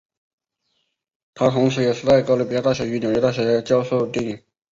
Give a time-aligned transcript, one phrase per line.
[1.35, 4.41] 他同时也在哥伦比亚大学与纽约大学教授电影。